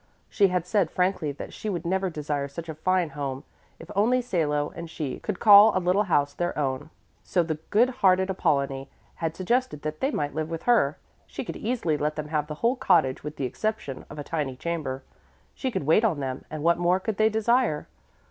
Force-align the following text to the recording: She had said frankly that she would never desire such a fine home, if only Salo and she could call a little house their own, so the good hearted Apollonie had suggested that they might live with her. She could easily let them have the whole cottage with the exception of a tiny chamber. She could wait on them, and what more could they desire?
She 0.31 0.47
had 0.47 0.65
said 0.65 0.89
frankly 0.89 1.31
that 1.33 1.53
she 1.53 1.69
would 1.69 1.85
never 1.85 2.09
desire 2.09 2.47
such 2.47 2.67
a 2.67 2.73
fine 2.73 3.09
home, 3.09 3.43
if 3.77 3.91
only 3.95 4.19
Salo 4.19 4.73
and 4.75 4.89
she 4.89 5.19
could 5.19 5.39
call 5.39 5.77
a 5.77 5.77
little 5.79 6.05
house 6.05 6.33
their 6.33 6.57
own, 6.57 6.89
so 7.23 7.43
the 7.43 7.59
good 7.69 7.89
hearted 8.01 8.31
Apollonie 8.31 8.89
had 9.17 9.35
suggested 9.35 9.83
that 9.83 9.99
they 9.99 10.09
might 10.09 10.33
live 10.33 10.49
with 10.49 10.63
her. 10.63 10.97
She 11.27 11.45
could 11.45 11.55
easily 11.55 11.97
let 11.97 12.15
them 12.15 12.29
have 12.29 12.47
the 12.47 12.55
whole 12.65 12.77
cottage 12.77 13.23
with 13.23 13.35
the 13.35 13.45
exception 13.45 14.05
of 14.09 14.17
a 14.17 14.23
tiny 14.23 14.55
chamber. 14.55 15.03
She 15.53 15.69
could 15.69 15.85
wait 15.85 16.03
on 16.03 16.19
them, 16.19 16.45
and 16.49 16.63
what 16.63 16.79
more 16.79 16.99
could 16.99 17.17
they 17.17 17.29
desire? 17.29 17.87